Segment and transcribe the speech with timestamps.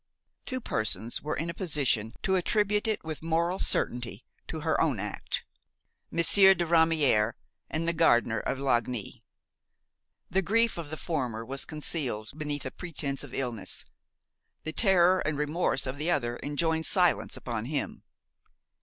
[0.47, 4.99] Two persons were in a position to attribute it with moral certainty to her own
[4.99, 7.33] act–Monsieur de Ramière
[7.69, 9.21] and the gardener of Lagny.
[10.27, 13.85] The grief of the former was concealed beneath a pretence of illness;
[14.63, 18.01] the terror and remorse of the other enjoined silence upon him.